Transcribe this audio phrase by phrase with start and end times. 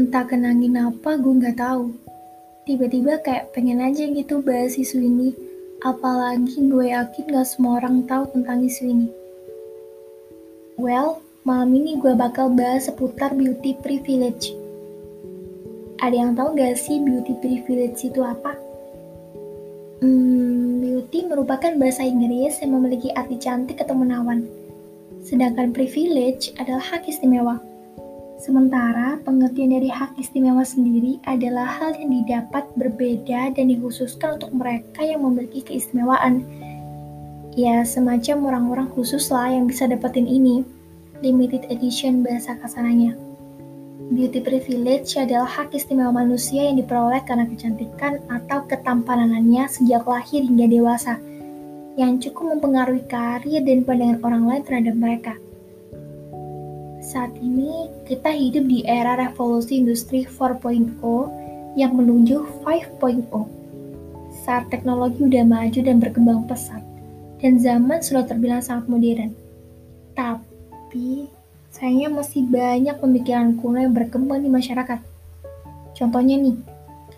[0.00, 1.92] Entah kenangin apa, gue nggak tahu.
[2.64, 5.36] Tiba-tiba kayak pengen aja gitu bahas isu ini.
[5.84, 9.08] Apalagi gue yakin gak semua orang tahu tentang isu ini.
[10.80, 14.56] Well, malam ini gue bakal bahas seputar beauty privilege.
[16.00, 18.56] Ada yang tahu gak sih beauty privilege itu apa?
[20.00, 24.48] Hmm, beauty merupakan bahasa Inggris yang memiliki arti cantik atau menawan.
[25.20, 27.60] Sedangkan privilege adalah hak istimewa.
[28.40, 35.04] Sementara pengertian dari hak istimewa sendiri adalah hal yang didapat berbeda dan dikhususkan untuk mereka
[35.04, 36.40] yang memiliki keistimewaan.
[37.52, 40.64] Ya, semacam orang-orang khusus lah yang bisa dapetin ini.
[41.20, 43.12] Limited edition bahasa kasarnya.
[44.08, 50.64] Beauty privilege adalah hak istimewa manusia yang diperoleh karena kecantikan atau ketampanannya sejak lahir hingga
[50.64, 51.20] dewasa,
[52.00, 55.36] yang cukup mempengaruhi karir dan pandangan orang lain terhadap mereka.
[57.10, 60.94] Saat ini, kita hidup di era revolusi industri 4.0
[61.74, 63.26] yang menuju 5.0.
[64.46, 66.78] Saat teknologi udah maju dan berkembang pesat,
[67.42, 69.34] dan zaman sudah terbilang sangat modern.
[70.14, 71.26] Tapi,
[71.74, 75.02] sayangnya masih banyak pemikiran kuno yang berkembang di masyarakat.
[75.98, 76.62] Contohnya nih,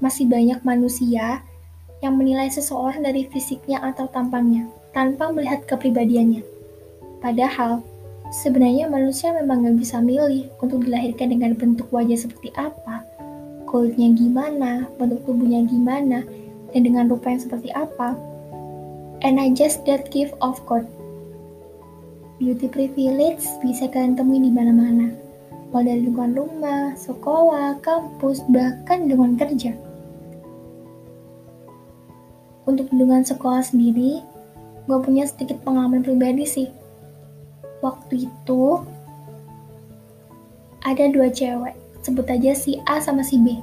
[0.00, 1.44] masih banyak manusia
[2.00, 4.64] yang menilai seseorang dari fisiknya atau tampangnya,
[4.96, 6.40] tanpa melihat kepribadiannya.
[7.20, 7.84] Padahal,
[8.34, 13.06] Sebenarnya manusia memang nggak bisa milih untuk dilahirkan dengan bentuk wajah seperti apa,
[13.70, 16.26] kulitnya gimana, bentuk tubuhnya gimana,
[16.74, 18.18] dan dengan rupa yang seperti apa.
[19.22, 20.90] And I just that give of course.
[22.42, 25.14] Beauty privilege bisa kalian temui di mana-mana.
[25.70, 29.78] Mulai dari lingkungan rumah, sekolah, kampus, bahkan lingkungan kerja.
[32.66, 34.26] Untuk lingkungan sekolah sendiri,
[34.90, 36.68] gue punya sedikit pengalaman pribadi sih
[37.84, 38.80] waktu itu
[40.84, 43.60] ada dua cewek, sebut aja si A sama si B.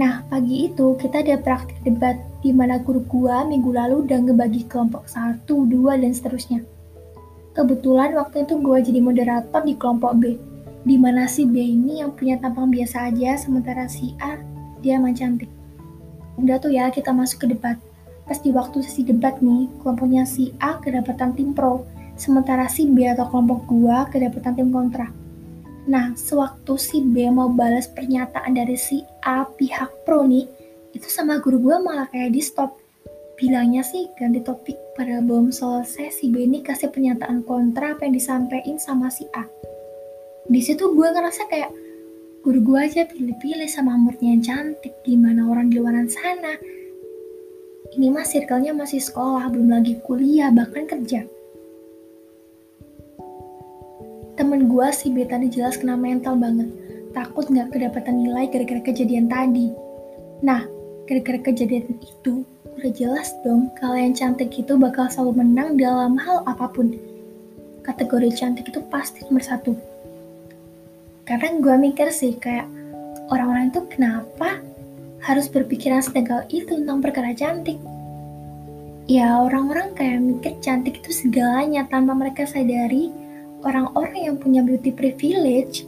[0.00, 4.64] Nah, pagi itu kita ada praktik debat di mana guru gua minggu lalu udah ngebagi
[4.64, 6.64] kelompok satu, dua, dan seterusnya.
[7.52, 10.40] Kebetulan waktu itu gua jadi moderator di kelompok B,
[10.88, 14.40] di mana si B ini yang punya tampang biasa aja, sementara si A
[14.80, 15.52] dia emang cantik.
[16.40, 17.76] Udah tuh ya kita masuk ke debat.
[18.24, 21.84] Pas di waktu sesi debat nih, kelompoknya si A kedapatan tim pro,
[22.20, 25.08] sementara si B atau kelompok gua kedapatan tim kontra.
[25.88, 30.44] Nah, sewaktu si B mau balas pernyataan dari si A pihak pro nih,
[30.92, 32.76] itu sama guru gua malah kayak di stop.
[33.40, 38.12] Bilangnya sih ganti topik pada belum selesai si B ini kasih pernyataan kontra apa yang
[38.12, 39.48] disampaikan sama si A.
[40.44, 41.72] Di situ gue ngerasa kayak
[42.44, 46.58] guru gue aja pilih-pilih sama muridnya yang cantik, gimana orang di luar sana.
[47.96, 51.24] Ini mah circle-nya masih sekolah, belum lagi kuliah, bahkan kerja.
[54.40, 56.72] Temen gue si B tadi jelas kena mental banget.
[57.12, 59.68] Takut nggak kedapatan nilai gara-gara kejadian tadi.
[60.40, 60.64] Nah,
[61.04, 66.40] gara-gara kejadian itu, udah jelas dong kalau yang cantik itu bakal selalu menang dalam hal
[66.48, 66.96] apa pun.
[67.84, 69.76] Kategori cantik itu pasti nomor satu.
[71.28, 72.64] Karena gue mikir sih kayak
[73.28, 74.56] orang-orang itu kenapa
[75.20, 77.76] harus berpikiran setegal itu tentang perkara cantik.
[79.04, 83.12] Ya orang-orang kayak mikir cantik itu segalanya tanpa mereka sadari
[83.64, 85.84] orang-orang yang punya beauty privilege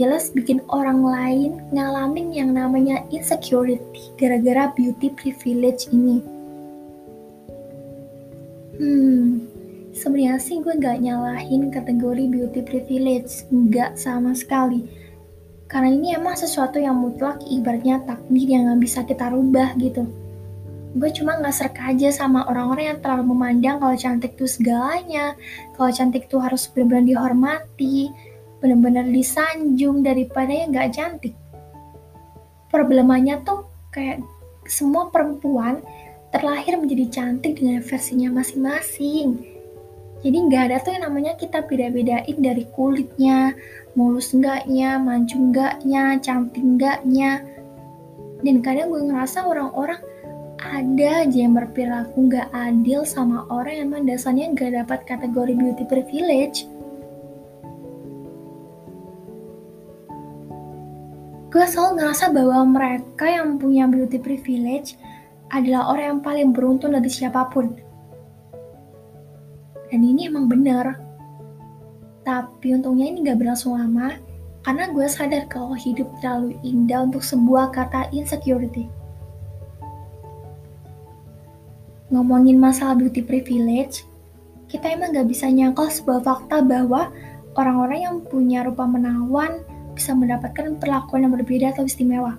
[0.00, 6.24] jelas bikin orang lain ngalamin yang namanya insecurity gara-gara beauty privilege ini.
[8.80, 9.44] Hmm,
[9.92, 14.88] sebenarnya sih gue gak nyalahin kategori beauty privilege, nggak sama sekali.
[15.68, 20.21] Karena ini emang sesuatu yang mutlak ibaratnya takdir yang gak bisa kita rubah gitu
[20.92, 25.32] gue cuma nggak serka aja sama orang-orang yang terlalu memandang kalau cantik tuh segalanya.
[25.76, 28.12] Kalau cantik tuh harus benar-benar dihormati
[28.62, 31.34] benar-benar disanjung daripada yang nggak cantik.
[32.70, 34.22] Problemanya tuh kayak
[34.70, 35.82] semua perempuan
[36.30, 39.42] terlahir menjadi cantik dengan versinya masing-masing.
[40.22, 43.58] Jadi nggak ada tuh yang namanya kita beda-bedain dari kulitnya
[43.98, 47.42] mulus enggaknya mancung enggaknya cantik enggaknya
[48.46, 49.98] dan kadang gue ngerasa orang-orang
[50.72, 55.84] ada aja yang berperilaku gak adil sama orang yang emang dasarnya gak dapat kategori beauty
[55.84, 56.64] privilege.
[61.52, 64.96] Gue selalu ngerasa bahwa mereka yang punya beauty privilege
[65.52, 67.76] adalah orang yang paling beruntung dari siapa pun.
[69.92, 70.96] Dan ini emang bener.
[72.24, 74.16] Tapi untungnya ini gak berlangsung lama,
[74.64, 79.01] karena gue sadar kalau hidup terlalu indah untuk sebuah kata insecurity.
[82.12, 84.04] Ngomongin masalah beauty privilege,
[84.68, 87.08] kita emang gak bisa nyangkal sebuah fakta bahwa
[87.56, 92.36] orang-orang yang punya rupa menawan, bisa mendapatkan perlakuan yang berbeda atau istimewa.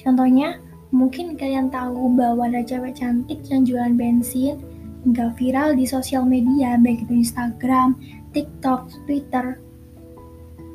[0.00, 0.60] Contohnya,
[0.92, 4.60] mungkin kalian tahu bahwa ada cewek cantik yang jualan bensin
[5.04, 7.96] hingga viral di sosial media, baik itu Instagram,
[8.32, 9.60] TikTok, Twitter,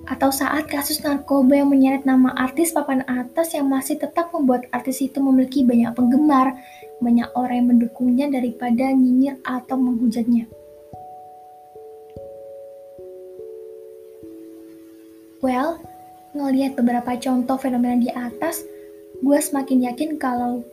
[0.10, 5.06] atau saat kasus narkoba yang menyeret nama artis papan atas yang masih tetap membuat artis
[5.06, 6.58] itu memiliki banyak penggemar,
[7.00, 10.48] banyak orang yang mendukungnya daripada nyinyir atau menghujatnya.
[15.40, 15.80] Well,
[16.36, 18.60] ngelihat beberapa contoh fenomena di atas,
[19.24, 20.64] gue semakin yakin kalau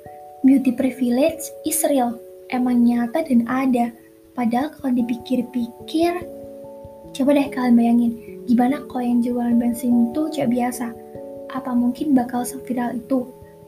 [0.42, 2.18] beauty privilege is real,
[2.50, 3.94] emang nyata dan ada.
[4.34, 6.12] Padahal kalau dipikir-pikir,
[7.14, 8.12] coba deh kalian bayangin,
[8.46, 10.94] Gimana kalau yang jualan bensin itu cewek biasa?
[11.50, 13.26] Apa mungkin bakal seviral itu?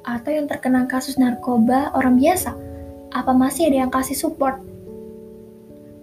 [0.08, 2.56] Atau yang terkena kasus narkoba orang biasa?
[3.12, 4.56] Apa masih ada yang kasih support?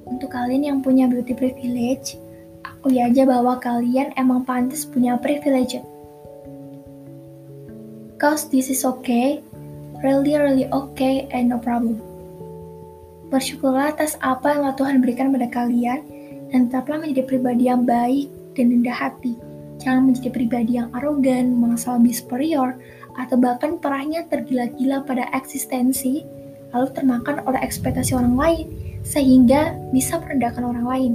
[0.06, 2.14] Untuk kalian yang punya beauty privilege,
[2.62, 5.82] aku ya aja bahwa kalian emang pantas punya privilege.
[8.22, 9.42] Cause this is okay,
[10.06, 11.98] really really okay and no problem.
[13.34, 16.06] Bersyukurlah atas apa yang Tuhan berikan pada kalian
[16.54, 19.34] dan tetaplah menjadi pribadi yang baik dan rendah hati.
[19.82, 22.78] Jangan menjadi pribadi yang arogan, merasa lebih superior,
[23.16, 26.24] atau bahkan perahnya tergila-gila pada eksistensi,
[26.76, 28.68] lalu termakan oleh ekspektasi orang lain,
[29.08, 31.14] sehingga bisa merendahkan orang lain.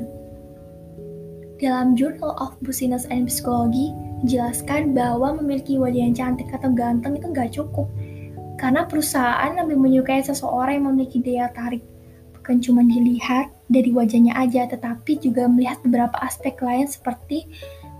[1.61, 3.93] Dalam Journal of Business and Psychology,
[4.25, 7.89] dijelaskan bahwa memiliki wajah yang cantik atau ganteng itu nggak cukup,
[8.57, 11.85] karena perusahaan lebih menyukai seseorang yang memiliki daya tarik,
[12.37, 17.45] bukan cuma dilihat dari wajahnya aja, tetapi juga melihat beberapa aspek lain seperti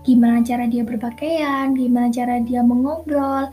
[0.01, 3.49] gimana cara dia berpakaian, gimana cara dia mengobrol,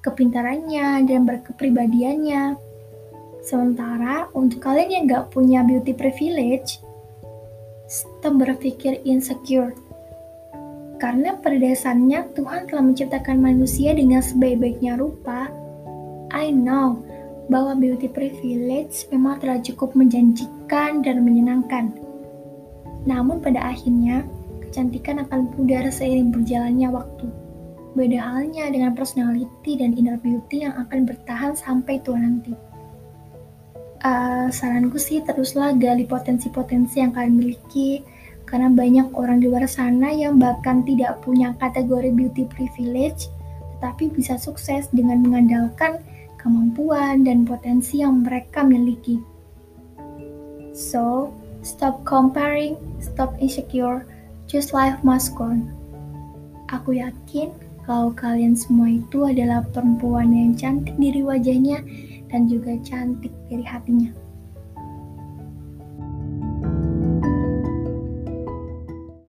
[0.00, 2.56] kepintarannya, dan berkepribadiannya.
[3.40, 6.80] Sementara untuk kalian yang gak punya beauty privilege,
[7.88, 9.72] stop berpikir insecure.
[11.00, 15.48] Karena pada dasarnya Tuhan telah menciptakan manusia dengan sebaik-baiknya rupa.
[16.30, 17.00] I know,
[17.50, 21.96] bahwa beauty privilege memang telah cukup menjanjikan dan menyenangkan.
[23.08, 24.22] Namun pada akhirnya,
[24.60, 27.26] kecantikan akan pudar seiring berjalannya waktu.
[27.90, 32.54] Beda halnya dengan personality dan inner beauty yang akan bertahan sampai tua nanti.
[34.00, 38.00] Uh, saranku sih teruslah gali potensi-potensi yang kalian miliki,
[38.48, 43.28] karena banyak orang di luar sana yang bahkan tidak punya kategori beauty privilege,
[43.76, 46.00] tetapi bisa sukses dengan mengandalkan
[46.40, 49.20] kemampuan, dan potensi yang mereka miliki.
[50.72, 54.08] So, stop comparing, stop insecure,
[54.48, 55.52] just life must go.
[56.72, 57.52] Aku yakin
[57.90, 61.82] kalau kalian semua itu adalah perempuan yang cantik dari wajahnya
[62.30, 64.14] dan juga cantik dari hatinya.